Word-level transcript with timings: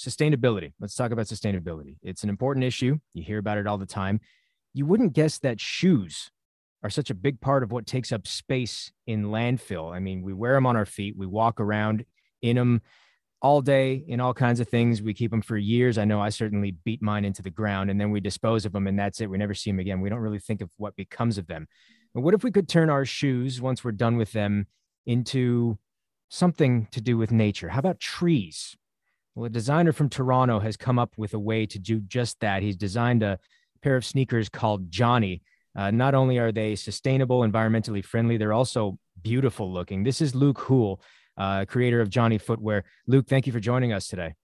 sustainability. 0.00 0.72
Let's 0.80 0.94
talk 0.94 1.12
about 1.12 1.26
sustainability. 1.26 1.96
It's 2.02 2.22
an 2.22 2.30
important 2.30 2.64
issue. 2.64 2.98
You 3.12 3.22
hear 3.22 3.38
about 3.38 3.58
it 3.58 3.66
all 3.66 3.78
the 3.78 3.86
time. 3.86 4.20
You 4.72 4.86
wouldn't 4.86 5.12
guess 5.12 5.38
that 5.38 5.60
shoes 5.60 6.30
are 6.82 6.90
such 6.90 7.10
a 7.10 7.14
big 7.14 7.40
part 7.40 7.62
of 7.62 7.72
what 7.72 7.86
takes 7.86 8.10
up 8.10 8.26
space 8.26 8.92
in 9.06 9.26
landfill. 9.26 9.94
I 9.94 9.98
mean, 9.98 10.22
we 10.22 10.32
wear 10.32 10.54
them 10.54 10.66
on 10.66 10.76
our 10.76 10.86
feet, 10.86 11.16
we 11.16 11.26
walk 11.26 11.60
around 11.60 12.06
in 12.40 12.56
them 12.56 12.80
all 13.42 13.60
day 13.60 14.04
in 14.06 14.20
all 14.20 14.34
kinds 14.34 14.60
of 14.60 14.68
things. 14.68 15.02
We 15.02 15.14
keep 15.14 15.30
them 15.30 15.42
for 15.42 15.56
years. 15.56 15.98
I 15.98 16.04
know 16.04 16.20
I 16.20 16.28
certainly 16.28 16.72
beat 16.72 17.02
mine 17.02 17.24
into 17.24 17.42
the 17.42 17.50
ground 17.50 17.90
and 17.90 18.00
then 18.00 18.10
we 18.10 18.20
dispose 18.20 18.64
of 18.64 18.72
them 18.72 18.86
and 18.86 18.98
that's 18.98 19.20
it. 19.20 19.30
We 19.30 19.38
never 19.38 19.54
see 19.54 19.70
them 19.70 19.80
again. 19.80 20.00
We 20.00 20.10
don't 20.10 20.18
really 20.18 20.38
think 20.38 20.60
of 20.60 20.70
what 20.76 20.96
becomes 20.96 21.38
of 21.38 21.46
them. 21.46 21.66
But 22.14 22.20
what 22.20 22.34
if 22.34 22.44
we 22.44 22.50
could 22.50 22.68
turn 22.68 22.90
our 22.90 23.04
shoes 23.04 23.60
once 23.60 23.82
we're 23.82 23.92
done 23.92 24.16
with 24.16 24.32
them 24.32 24.66
into 25.06 25.78
something 26.28 26.88
to 26.90 27.00
do 27.00 27.16
with 27.16 27.32
nature? 27.32 27.70
How 27.70 27.78
about 27.78 28.00
trees? 28.00 28.76
Well, 29.34 29.46
a 29.46 29.50
designer 29.50 29.92
from 29.92 30.08
Toronto 30.08 30.58
has 30.58 30.76
come 30.76 30.98
up 30.98 31.14
with 31.16 31.34
a 31.34 31.38
way 31.38 31.66
to 31.66 31.78
do 31.78 32.00
just 32.00 32.40
that. 32.40 32.62
He's 32.62 32.76
designed 32.76 33.22
a 33.22 33.38
pair 33.82 33.96
of 33.96 34.04
sneakers 34.04 34.48
called 34.48 34.90
Johnny. 34.90 35.42
Uh, 35.76 35.90
not 35.90 36.14
only 36.14 36.38
are 36.38 36.50
they 36.50 36.74
sustainable, 36.74 37.40
environmentally 37.40 38.04
friendly, 38.04 38.36
they're 38.36 38.52
also 38.52 38.98
beautiful 39.22 39.72
looking. 39.72 40.02
This 40.02 40.20
is 40.20 40.34
Luke 40.34 40.58
Houle, 40.58 41.00
uh, 41.36 41.64
creator 41.66 42.00
of 42.00 42.10
Johnny 42.10 42.38
Footwear. 42.38 42.84
Luke, 43.06 43.26
thank 43.28 43.46
you 43.46 43.52
for 43.52 43.60
joining 43.60 43.92
us 43.92 44.08
today. 44.08 44.34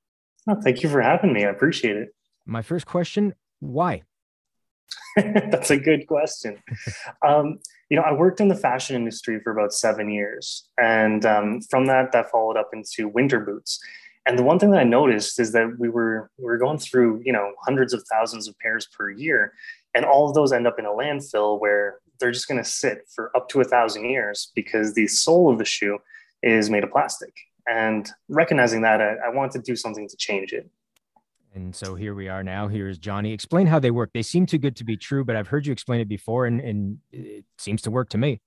Oh, 0.48 0.60
thank 0.62 0.82
you 0.82 0.88
for 0.88 1.02
having 1.02 1.32
me. 1.32 1.44
I 1.44 1.50
appreciate 1.50 1.96
it. 1.96 2.14
My 2.46 2.62
first 2.62 2.86
question 2.86 3.34
why? 3.58 4.02
That's 5.16 5.70
a 5.70 5.78
good 5.78 6.06
question. 6.06 6.62
Um, 7.26 7.58
you 7.88 7.96
know, 7.96 8.02
I 8.02 8.12
worked 8.12 8.40
in 8.40 8.48
the 8.48 8.54
fashion 8.54 8.96
industry 8.96 9.40
for 9.40 9.50
about 9.50 9.72
seven 9.72 10.10
years. 10.10 10.68
And 10.78 11.24
um, 11.24 11.60
from 11.62 11.86
that, 11.86 12.12
that 12.12 12.30
followed 12.30 12.56
up 12.56 12.70
into 12.72 13.08
winter 13.08 13.40
boots. 13.40 13.80
And 14.26 14.36
the 14.36 14.42
one 14.42 14.58
thing 14.58 14.70
that 14.72 14.80
I 14.80 14.84
noticed 14.84 15.38
is 15.38 15.52
that 15.52 15.78
we 15.78 15.88
were 15.88 16.30
we 16.36 16.44
were 16.44 16.58
going 16.58 16.78
through 16.78 17.22
you 17.24 17.32
know 17.32 17.52
hundreds 17.64 17.92
of 17.92 18.02
thousands 18.10 18.48
of 18.48 18.58
pairs 18.58 18.86
per 18.86 19.10
year, 19.10 19.52
and 19.94 20.04
all 20.04 20.28
of 20.28 20.34
those 20.34 20.52
end 20.52 20.66
up 20.66 20.78
in 20.78 20.84
a 20.84 20.90
landfill 20.90 21.60
where 21.60 22.00
they're 22.18 22.32
just 22.32 22.48
going 22.48 22.62
to 22.62 22.68
sit 22.68 23.08
for 23.14 23.34
up 23.36 23.48
to 23.50 23.60
a 23.60 23.64
thousand 23.64 24.08
years 24.08 24.50
because 24.54 24.94
the 24.94 25.06
sole 25.06 25.50
of 25.50 25.58
the 25.58 25.64
shoe 25.64 25.98
is 26.42 26.70
made 26.70 26.82
of 26.82 26.90
plastic. 26.90 27.34
And 27.68 28.08
recognizing 28.28 28.82
that, 28.82 29.00
I, 29.00 29.16
I 29.26 29.28
wanted 29.28 29.52
to 29.52 29.58
do 29.70 29.76
something 29.76 30.08
to 30.08 30.16
change 30.16 30.52
it. 30.52 30.68
And 31.54 31.74
so 31.74 31.94
here 31.94 32.14
we 32.14 32.28
are 32.28 32.44
now. 32.44 32.68
Here's 32.68 32.98
Johnny. 32.98 33.32
Explain 33.32 33.66
how 33.66 33.78
they 33.78 33.90
work. 33.90 34.10
They 34.12 34.22
seem 34.22 34.44
too 34.44 34.58
good 34.58 34.76
to 34.76 34.84
be 34.84 34.96
true, 34.96 35.24
but 35.24 35.36
I've 35.36 35.48
heard 35.48 35.66
you 35.66 35.72
explain 35.72 36.00
it 36.00 36.08
before, 36.08 36.46
and, 36.46 36.60
and 36.60 36.98
it 37.12 37.44
seems 37.58 37.82
to 37.82 37.90
work 37.90 38.10
to 38.10 38.18
me. 38.18 38.40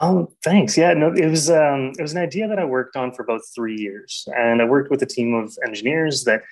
Oh, 0.00 0.28
thanks. 0.44 0.78
Yeah, 0.78 0.92
no, 0.94 1.12
it 1.12 1.26
was 1.26 1.50
um, 1.50 1.92
it 1.98 2.02
was 2.02 2.12
an 2.12 2.22
idea 2.22 2.46
that 2.46 2.58
I 2.58 2.64
worked 2.64 2.96
on 2.96 3.12
for 3.12 3.22
about 3.22 3.40
three 3.54 3.76
years, 3.76 4.28
and 4.36 4.62
I 4.62 4.64
worked 4.64 4.90
with 4.90 5.02
a 5.02 5.06
team 5.06 5.34
of 5.34 5.56
engineers 5.66 6.24
that 6.24 6.42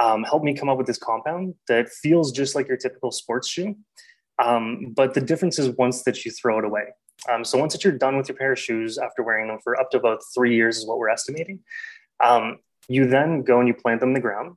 um, 0.00 0.24
helped 0.24 0.44
me 0.44 0.54
come 0.54 0.68
up 0.68 0.78
with 0.78 0.88
this 0.88 0.98
compound 0.98 1.54
that 1.68 1.88
feels 1.88 2.32
just 2.32 2.56
like 2.56 2.66
your 2.66 2.76
typical 2.76 3.12
sports 3.12 3.48
shoe. 3.48 3.76
Um, 4.40 4.92
but 4.96 5.14
the 5.14 5.20
difference 5.20 5.58
is 5.58 5.70
once 5.76 6.02
that 6.04 6.24
you 6.24 6.32
throw 6.32 6.58
it 6.58 6.64
away. 6.64 6.86
Um, 7.28 7.44
so 7.44 7.58
once 7.58 7.72
that 7.72 7.84
you're 7.84 7.92
done 7.92 8.16
with 8.16 8.28
your 8.28 8.36
pair 8.36 8.52
of 8.52 8.58
shoes 8.58 8.98
after 8.98 9.22
wearing 9.22 9.48
them 9.48 9.58
for 9.62 9.78
up 9.80 9.90
to 9.90 9.96
about 9.98 10.20
three 10.34 10.54
years 10.54 10.78
is 10.78 10.86
what 10.86 10.98
we're 10.98 11.08
estimating. 11.08 11.60
Um, 12.22 12.58
you 12.88 13.06
then 13.06 13.42
go 13.42 13.58
and 13.58 13.68
you 13.68 13.74
plant 13.74 14.00
them 14.00 14.10
in 14.10 14.14
the 14.14 14.20
ground, 14.20 14.56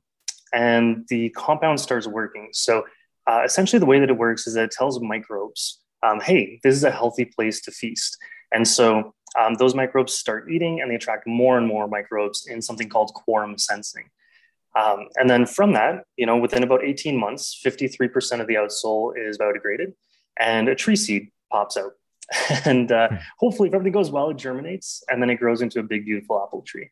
and 0.52 1.04
the 1.08 1.30
compound 1.30 1.78
starts 1.78 2.08
working. 2.08 2.48
So 2.52 2.86
uh, 3.28 3.42
essentially, 3.44 3.78
the 3.78 3.86
way 3.86 4.00
that 4.00 4.10
it 4.10 4.16
works 4.16 4.48
is 4.48 4.54
that 4.54 4.64
it 4.64 4.70
tells 4.72 5.00
microbes 5.00 5.78
um, 6.02 6.20
hey, 6.20 6.60
this 6.62 6.74
is 6.74 6.84
a 6.84 6.90
healthy 6.90 7.24
place 7.24 7.60
to 7.62 7.70
feast. 7.70 8.18
And 8.52 8.66
so 8.66 9.14
um, 9.38 9.54
those 9.54 9.74
microbes 9.74 10.12
start 10.12 10.50
eating 10.50 10.80
and 10.80 10.90
they 10.90 10.94
attract 10.94 11.26
more 11.26 11.58
and 11.58 11.66
more 11.66 11.88
microbes 11.88 12.46
in 12.46 12.60
something 12.60 12.88
called 12.88 13.12
quorum 13.14 13.58
sensing. 13.58 14.10
Um, 14.78 15.08
and 15.16 15.28
then 15.28 15.46
from 15.46 15.72
that, 15.74 16.04
you 16.16 16.26
know, 16.26 16.36
within 16.36 16.62
about 16.62 16.82
18 16.84 17.16
months, 17.16 17.60
53% 17.64 18.40
of 18.40 18.46
the 18.46 18.54
outsole 18.54 19.12
is 19.16 19.38
biodegraded 19.38 19.94
and 20.40 20.68
a 20.68 20.74
tree 20.74 20.96
seed 20.96 21.30
pops 21.50 21.76
out. 21.76 21.92
and 22.64 22.90
uh, 22.90 23.08
hmm. 23.08 23.16
hopefully, 23.38 23.68
if 23.68 23.74
everything 23.74 23.92
goes 23.92 24.10
well, 24.10 24.30
it 24.30 24.36
germinates 24.36 25.02
and 25.08 25.20
then 25.20 25.28
it 25.28 25.36
grows 25.36 25.60
into 25.60 25.80
a 25.80 25.82
big, 25.82 26.04
beautiful 26.04 26.42
apple 26.42 26.62
tree. 26.62 26.90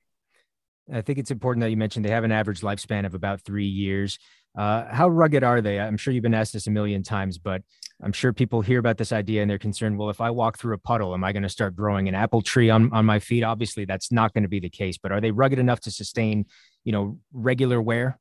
I 0.92 1.02
think 1.02 1.18
it's 1.18 1.30
important 1.30 1.62
that 1.62 1.70
you 1.70 1.76
mentioned 1.76 2.04
they 2.04 2.10
have 2.10 2.24
an 2.24 2.32
average 2.32 2.60
lifespan 2.62 3.06
of 3.06 3.14
about 3.14 3.42
three 3.42 3.66
years. 3.66 4.18
Uh, 4.58 4.84
how 4.90 5.08
rugged 5.08 5.44
are 5.44 5.60
they? 5.60 5.78
I'm 5.78 5.96
sure 5.96 6.12
you've 6.12 6.22
been 6.24 6.34
asked 6.34 6.52
this 6.52 6.66
a 6.66 6.70
million 6.70 7.02
times, 7.02 7.38
but 7.38 7.62
I'm 8.02 8.12
sure 8.12 8.32
people 8.32 8.62
hear 8.62 8.78
about 8.78 8.96
this 8.96 9.12
idea 9.12 9.42
and 9.42 9.50
they're 9.50 9.58
concerned. 9.58 9.98
Well, 9.98 10.10
if 10.10 10.20
I 10.20 10.30
walk 10.30 10.58
through 10.58 10.74
a 10.74 10.78
puddle, 10.78 11.14
am 11.14 11.22
I 11.22 11.32
going 11.32 11.42
to 11.42 11.48
start 11.48 11.76
growing 11.76 12.08
an 12.08 12.14
apple 12.14 12.42
tree 12.42 12.70
on, 12.70 12.92
on 12.92 13.04
my 13.04 13.18
feet? 13.18 13.42
Obviously, 13.42 13.84
that's 13.84 14.10
not 14.10 14.32
going 14.32 14.42
to 14.42 14.48
be 14.48 14.60
the 14.60 14.70
case. 14.70 14.96
But 14.96 15.12
are 15.12 15.20
they 15.20 15.30
rugged 15.30 15.58
enough 15.58 15.80
to 15.80 15.90
sustain, 15.90 16.46
you 16.84 16.92
know, 16.92 17.18
regular 17.32 17.80
wear? 17.80 18.18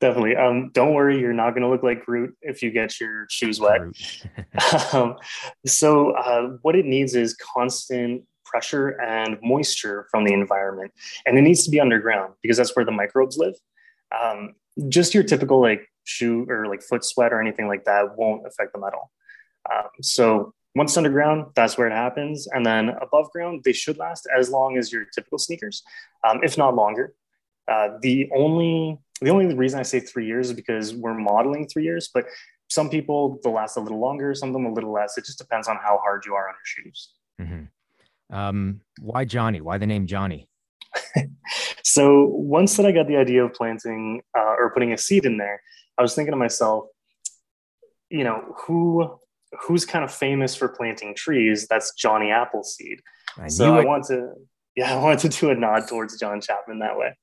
Definitely. 0.00 0.36
Um, 0.36 0.70
don't 0.72 0.94
worry, 0.94 1.20
you're 1.20 1.32
not 1.32 1.50
going 1.50 1.62
to 1.62 1.68
look 1.68 1.82
like 1.82 2.04
Groot 2.04 2.34
if 2.42 2.62
you 2.62 2.70
get 2.70 2.98
your 3.00 3.26
shoes 3.30 3.60
wet. 3.60 3.80
um, 4.92 5.16
so, 5.66 6.12
uh, 6.12 6.56
what 6.62 6.74
it 6.74 6.84
needs 6.84 7.14
is 7.14 7.36
constant 7.36 8.24
pressure 8.44 9.00
and 9.00 9.38
moisture 9.42 10.06
from 10.10 10.24
the 10.24 10.32
environment, 10.32 10.92
and 11.26 11.38
it 11.38 11.42
needs 11.42 11.64
to 11.64 11.70
be 11.70 11.80
underground 11.80 12.34
because 12.42 12.56
that's 12.56 12.74
where 12.74 12.84
the 12.84 12.92
microbes 12.92 13.36
live. 13.36 13.54
Um, 14.18 14.54
just 14.88 15.14
your 15.14 15.22
typical 15.22 15.60
like 15.60 15.86
shoe 16.08 16.46
or 16.48 16.66
like 16.66 16.82
foot 16.82 17.04
sweat 17.04 17.32
or 17.32 17.40
anything 17.40 17.68
like 17.68 17.84
that 17.84 18.16
won't 18.16 18.46
affect 18.46 18.72
the 18.72 18.80
metal. 18.80 19.10
Um, 19.70 19.88
so 20.00 20.54
once 20.74 20.96
underground, 20.96 21.46
that's 21.54 21.76
where 21.76 21.88
it 21.88 21.92
happens. 21.92 22.46
And 22.46 22.64
then 22.64 22.90
above 23.00 23.30
ground, 23.30 23.62
they 23.64 23.72
should 23.72 23.98
last 23.98 24.26
as 24.36 24.50
long 24.50 24.78
as 24.78 24.92
your 24.92 25.04
typical 25.04 25.38
sneakers, 25.38 25.82
um, 26.26 26.40
if 26.42 26.56
not 26.56 26.74
longer. 26.74 27.14
Uh, 27.66 27.98
the 28.00 28.30
only 28.34 28.98
the 29.20 29.30
only 29.30 29.52
reason 29.54 29.80
I 29.80 29.82
say 29.82 30.00
three 30.00 30.26
years 30.26 30.50
is 30.50 30.52
because 30.54 30.94
we're 30.94 31.18
modeling 31.18 31.66
three 31.66 31.84
years, 31.84 32.08
but 32.12 32.26
some 32.68 32.88
people 32.88 33.40
they'll 33.42 33.52
last 33.52 33.76
a 33.76 33.80
little 33.80 33.98
longer, 33.98 34.34
some 34.34 34.50
of 34.50 34.52
them 34.52 34.66
a 34.66 34.72
little 34.72 34.92
less. 34.92 35.18
It 35.18 35.24
just 35.24 35.38
depends 35.38 35.68
on 35.68 35.76
how 35.76 35.98
hard 35.98 36.24
you 36.24 36.34
are 36.34 36.48
on 36.48 36.54
your 36.54 36.84
shoes. 36.84 37.12
Mm-hmm. 37.40 38.36
Um, 38.36 38.80
why 39.00 39.24
Johnny? 39.24 39.60
Why 39.60 39.78
the 39.78 39.86
name 39.86 40.06
Johnny? 40.06 40.48
so 41.82 42.26
once 42.26 42.76
that 42.76 42.86
I 42.86 42.92
got 42.92 43.06
the 43.06 43.16
idea 43.16 43.44
of 43.44 43.54
planting 43.54 44.22
uh, 44.36 44.54
or 44.58 44.70
putting 44.72 44.92
a 44.92 44.98
seed 44.98 45.24
in 45.24 45.38
there, 45.38 45.60
I 45.96 46.02
was 46.02 46.14
thinking 46.14 46.32
to 46.32 46.36
myself, 46.36 46.86
you 48.10 48.24
know, 48.24 48.54
who 48.66 49.18
who's 49.60 49.84
kind 49.84 50.04
of 50.04 50.12
famous 50.12 50.54
for 50.54 50.68
planting 50.68 51.14
trees? 51.14 51.66
That's 51.68 51.94
Johnny 51.94 52.30
Appleseed. 52.30 53.00
I 53.38 53.48
so 53.48 53.76
I 53.76 53.84
want 53.84 54.04
to, 54.06 54.32
yeah, 54.76 54.94
I 54.98 55.02
wanted 55.02 55.30
to 55.30 55.40
do 55.40 55.50
a 55.50 55.54
nod 55.54 55.88
towards 55.88 56.18
John 56.18 56.40
Chapman 56.40 56.80
that 56.80 56.96
way. 56.96 57.16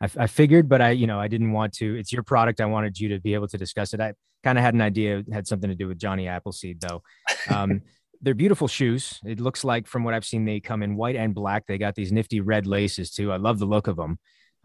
I, 0.00 0.08
I, 0.24 0.26
figured, 0.26 0.68
but 0.68 0.82
I, 0.82 0.90
you 0.90 1.06
know, 1.06 1.20
I 1.20 1.28
didn't 1.28 1.52
want 1.52 1.74
to. 1.74 1.96
It's 1.96 2.12
your 2.12 2.24
product. 2.24 2.60
I 2.60 2.66
wanted 2.66 2.98
you 2.98 3.10
to 3.10 3.20
be 3.20 3.34
able 3.34 3.48
to 3.48 3.58
discuss 3.58 3.94
it. 3.94 4.00
I 4.00 4.14
kind 4.42 4.58
of 4.58 4.64
had 4.64 4.74
an 4.74 4.80
idea 4.80 5.22
had 5.32 5.46
something 5.46 5.70
to 5.70 5.76
do 5.76 5.86
with 5.86 5.98
Johnny 5.98 6.26
Appleseed, 6.26 6.80
though. 6.80 7.02
Um, 7.48 7.82
they're 8.22 8.34
beautiful 8.34 8.68
shoes. 8.68 9.20
It 9.24 9.40
looks 9.40 9.64
like, 9.64 9.86
from 9.86 10.04
what 10.04 10.14
I've 10.14 10.24
seen, 10.24 10.44
they 10.44 10.60
come 10.60 10.82
in 10.82 10.96
white 10.96 11.16
and 11.16 11.34
black. 11.34 11.66
They 11.66 11.76
got 11.76 11.94
these 11.94 12.12
nifty 12.12 12.40
red 12.40 12.66
laces 12.66 13.10
too. 13.10 13.32
I 13.32 13.36
love 13.36 13.58
the 13.58 13.66
look 13.66 13.88
of 13.88 13.96
them. 13.96 14.18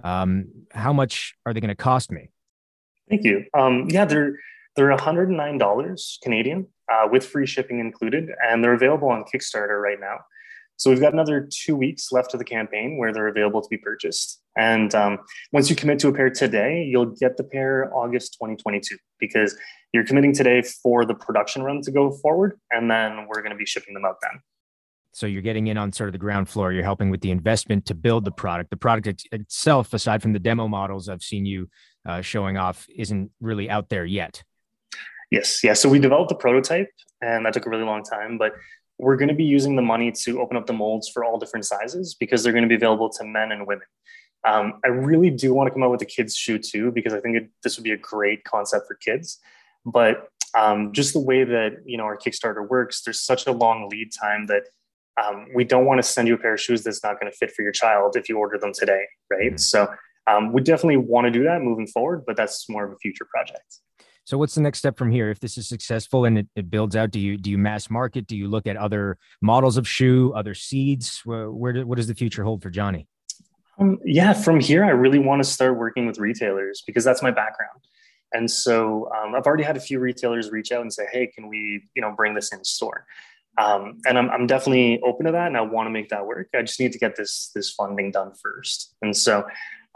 Um, 0.03 0.49
how 0.71 0.93
much 0.93 1.33
are 1.45 1.53
they 1.53 1.59
going 1.59 1.69
to 1.69 1.75
cost 1.75 2.11
me? 2.11 2.29
Thank 3.09 3.23
you. 3.23 3.45
Um, 3.57 3.87
yeah, 3.89 4.05
they're 4.05 4.37
they're 4.75 4.95
$109 4.95 6.21
Canadian 6.21 6.67
uh, 6.91 7.07
with 7.11 7.25
free 7.25 7.47
shipping 7.47 7.79
included, 7.79 8.29
and 8.47 8.63
they're 8.63 8.73
available 8.73 9.09
on 9.09 9.23
Kickstarter 9.23 9.81
right 9.81 9.99
now. 9.99 10.19
So 10.77 10.91
we've 10.91 11.01
got 11.01 11.13
another 11.13 11.47
two 11.51 11.75
weeks 11.75 12.11
left 12.11 12.33
of 12.33 12.39
the 12.39 12.45
campaign 12.45 12.97
where 12.97 13.11
they're 13.11 13.27
available 13.27 13.61
to 13.61 13.67
be 13.67 13.77
purchased. 13.77 14.39
And 14.55 14.93
um, 14.93 15.19
once 15.51 15.69
you 15.69 15.75
commit 15.75 15.99
to 15.99 16.07
a 16.07 16.13
pair 16.13 16.29
today, 16.29 16.83
you'll 16.83 17.07
get 17.07 17.35
the 17.35 17.43
pair 17.43 17.91
August 17.95 18.33
2022 18.33 18.95
because 19.19 19.57
you're 19.91 20.05
committing 20.05 20.33
today 20.33 20.61
for 20.61 21.03
the 21.03 21.15
production 21.15 21.63
run 21.63 21.81
to 21.81 21.91
go 21.91 22.11
forward, 22.11 22.59
and 22.71 22.89
then 22.89 23.27
we're 23.27 23.41
going 23.41 23.51
to 23.51 23.57
be 23.57 23.65
shipping 23.65 23.95
them 23.95 24.05
out 24.05 24.17
then. 24.21 24.41
So 25.13 25.25
you're 25.25 25.41
getting 25.41 25.65
in 25.65 25.77
on 25.77 25.91
sort 25.93 26.09
of 26.09 26.13
the 26.13 26.19
ground 26.19 26.47
floor. 26.47 26.71
You're 26.71 26.83
helping 26.83 27.09
with 27.09 27.21
the 27.21 27.31
investment 27.31 27.87
to 27.87 27.95
build 27.95 28.23
the 28.23 28.31
product. 28.31 28.69
The 28.69 28.77
product 28.77 29.25
itself, 29.31 29.91
aside 29.93 30.21
from 30.21 30.33
the 30.33 30.39
demo 30.39 30.67
models 30.67 31.09
I've 31.09 31.23
seen 31.23 31.43
you 31.43 31.69
uh, 32.05 32.21
showing 32.21 32.55
off, 32.55 32.85
isn't 32.95 33.31
really 33.41 33.67
out 33.67 33.89
there 33.89 34.05
yet. 34.05 34.43
Yes, 35.31 35.63
yeah. 35.63 35.73
So 35.73 35.89
we 35.89 35.97
developed 35.97 36.29
the 36.29 36.35
prototype, 36.35 36.89
and 37.21 37.45
that 37.45 37.53
took 37.53 37.65
a 37.65 37.69
really 37.69 37.83
long 37.83 38.03
time. 38.03 38.37
But 38.37 38.53
we're 38.99 39.15
going 39.15 39.29
to 39.29 39.35
be 39.35 39.43
using 39.43 39.75
the 39.75 39.81
money 39.81 40.11
to 40.11 40.41
open 40.41 40.57
up 40.57 40.65
the 40.65 40.73
molds 40.73 41.07
for 41.07 41.23
all 41.23 41.37
different 41.37 41.65
sizes 41.65 42.15
because 42.19 42.43
they're 42.43 42.53
going 42.53 42.63
to 42.63 42.69
be 42.69 42.75
available 42.75 43.09
to 43.09 43.23
men 43.23 43.51
and 43.51 43.67
women. 43.67 43.85
Um, 44.43 44.79
I 44.83 44.89
really 44.89 45.29
do 45.29 45.53
want 45.53 45.67
to 45.67 45.73
come 45.73 45.83
out 45.83 45.91
with 45.91 46.01
a 46.01 46.05
kids 46.05 46.35
shoe 46.35 46.57
too 46.57 46.91
because 46.91 47.13
I 47.13 47.19
think 47.19 47.37
it, 47.37 47.49
this 47.63 47.77
would 47.77 47.83
be 47.83 47.91
a 47.91 47.97
great 47.97 48.43
concept 48.43 48.87
for 48.87 48.95
kids. 48.95 49.39
But 49.85 50.29
um, 50.57 50.93
just 50.93 51.13
the 51.13 51.19
way 51.19 51.43
that 51.43 51.83
you 51.85 51.97
know 51.97 52.05
our 52.05 52.17
Kickstarter 52.17 52.67
works, 52.67 53.01
there's 53.03 53.19
such 53.19 53.47
a 53.47 53.51
long 53.51 53.89
lead 53.89 54.11
time 54.11 54.47
that 54.47 54.63
um, 55.21 55.47
we 55.53 55.63
don't 55.63 55.85
want 55.85 55.99
to 55.99 56.03
send 56.03 56.27
you 56.27 56.35
a 56.35 56.37
pair 56.37 56.53
of 56.53 56.61
shoes 56.61 56.83
that's 56.83 57.03
not 57.03 57.19
going 57.19 57.31
to 57.31 57.37
fit 57.37 57.51
for 57.51 57.61
your 57.61 57.71
child 57.71 58.15
if 58.15 58.29
you 58.29 58.37
order 58.37 58.57
them 58.57 58.71
today, 58.73 59.05
right? 59.29 59.53
Mm-hmm. 59.53 59.57
So 59.57 59.87
um, 60.27 60.53
we 60.53 60.61
definitely 60.61 60.97
want 60.97 61.25
to 61.25 61.31
do 61.31 61.43
that 61.43 61.61
moving 61.61 61.87
forward, 61.87 62.23
but 62.25 62.35
that's 62.35 62.69
more 62.69 62.85
of 62.85 62.91
a 62.91 62.97
future 62.97 63.25
project. 63.25 63.79
So 64.27 64.37
what's 64.37 64.55
the 64.55 64.61
next 64.61 64.79
step 64.79 64.97
from 64.97 65.09
here? 65.09 65.29
If 65.29 65.39
this 65.39 65.57
is 65.57 65.69
successful 65.69 66.25
and 66.25 66.39
it, 66.39 66.47
it 66.53 66.69
builds 66.69 66.97
out, 66.97 67.11
do 67.11 67.19
you 67.19 67.37
do 67.37 67.49
you 67.49 67.57
mass 67.57 67.89
market? 67.89 68.27
Do 68.27 68.35
you 68.35 68.49
look 68.49 68.67
at 68.67 68.75
other 68.75 69.17
models 69.41 69.77
of 69.77 69.87
shoe, 69.87 70.33
other 70.35 70.53
seeds? 70.53 71.21
Where, 71.23 71.49
where 71.49 71.71
do, 71.71 71.87
what 71.87 71.95
does 71.95 72.07
the 72.07 72.13
future 72.13 72.43
hold 72.43 72.61
for 72.61 72.69
Johnny? 72.69 73.07
Um, 73.79 73.99
yeah, 74.03 74.33
from 74.33 74.59
here, 74.59 74.83
I 74.83 74.89
really 74.89 75.17
want 75.17 75.41
to 75.41 75.49
start 75.49 75.77
working 75.77 76.07
with 76.07 76.19
retailers 76.19 76.83
because 76.85 77.05
that's 77.05 77.23
my 77.23 77.31
background. 77.31 77.79
And 78.33 78.51
so 78.51 79.09
um, 79.15 79.33
I've 79.33 79.45
already 79.45 79.63
had 79.63 79.77
a 79.77 79.79
few 79.79 79.97
retailers 79.97 80.51
reach 80.51 80.73
out 80.73 80.81
and 80.81 80.91
say, 80.91 81.07
"Hey, 81.09 81.27
can 81.27 81.47
we, 81.47 81.87
you 81.95 82.01
know, 82.01 82.11
bring 82.11 82.33
this 82.33 82.51
in 82.51 82.65
store?" 82.65 83.05
Um, 83.57 83.99
and 84.05 84.17
I'm, 84.17 84.29
I'm 84.29 84.45
definitely 84.45 84.99
open 85.05 85.25
to 85.27 85.31
that, 85.31 85.47
and 85.47 85.55
I 85.55 85.61
want 85.61 85.87
to 85.87 85.91
make 85.91 86.09
that 86.09 86.27
work. 86.27 86.49
I 86.53 86.63
just 86.63 86.81
need 86.81 86.91
to 86.91 86.99
get 86.99 87.15
this 87.15 87.49
this 87.55 87.71
funding 87.71 88.11
done 88.11 88.33
first. 88.43 88.93
And 89.01 89.15
so, 89.15 89.47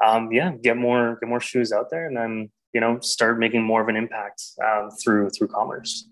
um, 0.01 0.31
yeah, 0.31 0.53
get 0.63 0.77
more 0.77 1.17
get 1.19 1.27
more 1.27 1.41
shoes 1.41 1.73
out 1.73 1.89
there, 1.89 2.07
and 2.07 2.15
then 2.15 2.49
you 2.73 2.81
know 2.81 2.99
start 3.01 3.39
making 3.39 3.63
more 3.63 3.81
of 3.81 3.87
an 3.87 3.95
impact 3.95 4.43
um, 4.65 4.89
through 5.03 5.29
through 5.29 5.47
commerce. 5.47 6.07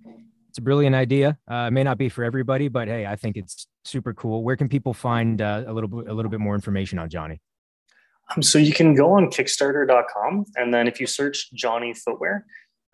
It's 0.49 0.57
a 0.57 0.61
brilliant 0.61 0.95
idea. 0.95 1.37
Uh, 1.49 1.67
it 1.67 1.71
may 1.71 1.83
not 1.83 1.97
be 1.97 2.09
for 2.09 2.23
everybody, 2.23 2.67
but 2.67 2.87
hey, 2.87 3.05
I 3.05 3.15
think 3.15 3.37
it's 3.37 3.67
super 3.85 4.13
cool. 4.13 4.43
Where 4.43 4.55
can 4.55 4.67
people 4.67 4.93
find 4.93 5.41
uh, 5.41 5.63
a 5.67 5.73
little 5.73 5.89
bit 5.89 6.07
a 6.07 6.13
little 6.13 6.31
bit 6.31 6.39
more 6.39 6.55
information 6.55 6.99
on 6.99 7.09
Johnny? 7.09 7.39
Um, 8.35 8.43
so 8.43 8.59
you 8.59 8.73
can 8.73 8.93
go 8.93 9.11
on 9.13 9.27
Kickstarter.com, 9.27 10.45
and 10.55 10.73
then 10.73 10.87
if 10.87 10.99
you 10.99 11.07
search 11.07 11.51
Johnny 11.53 11.93
Footwear 11.93 12.45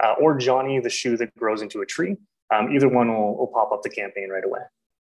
uh, 0.03 0.13
or 0.19 0.37
Johnny 0.37 0.79
the 0.79 0.89
shoe 0.89 1.17
that 1.17 1.35
grows 1.35 1.61
into 1.61 1.81
a 1.81 1.85
tree, 1.85 2.15
um, 2.53 2.71
either 2.73 2.87
one 2.87 3.13
will, 3.13 3.37
will 3.37 3.47
pop 3.47 3.71
up 3.71 3.81
the 3.83 3.89
campaign 3.89 4.29
right 4.29 4.45
away. 4.45 4.61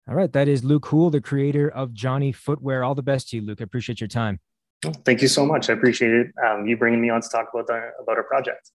All 0.08 0.16
right, 0.16 0.32
that 0.34 0.48
is 0.48 0.64
Luke 0.64 0.88
Houle, 0.88 1.12
the 1.12 1.22
creator 1.22 1.70
of 1.70 1.94
Johnny 1.94 2.32
Footwear. 2.32 2.84
All 2.84 2.96
the 2.96 3.04
best 3.04 3.30
to 3.30 3.38
you, 3.38 3.44
Luke. 3.44 3.62
I 3.62 3.64
appreciate 3.64 4.02
your 4.02 4.08
time. 4.08 4.40
Thank 4.82 5.22
you 5.22 5.28
so 5.28 5.46
much. 5.46 5.70
I 5.70 5.74
appreciate 5.74 6.14
it. 6.14 6.28
Um, 6.44 6.66
you 6.66 6.78
bringing 6.78 7.02
me 7.02 7.10
on 7.10 7.22
to 7.22 7.30
talk 7.30 7.50
about 7.54 7.70
our, 7.70 7.94
about 8.02 8.18
our 8.18 8.24
project. 8.24 8.72